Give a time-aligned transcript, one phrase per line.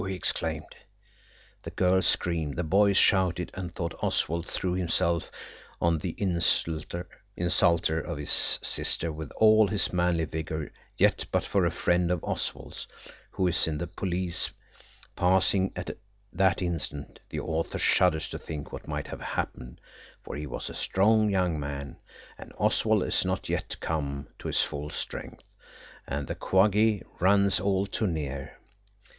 [0.07, 0.75] he exclaimed.
[1.61, 5.29] The girls screamed, the boys shouted, and though Oswald threw himself
[5.79, 11.69] on the insulter of his sister with all his manly vigour, yet but for a
[11.69, 12.87] friend of Oswald's,
[13.29, 14.49] who is in the police,
[15.15, 15.95] passing at
[16.33, 19.79] that instant, the author shudders to think what might have happened,
[20.23, 21.97] for he was a strong young man,
[22.39, 25.43] and Oswald is not yet come to his full strength,
[26.07, 28.57] and the Quaggy runs all too near.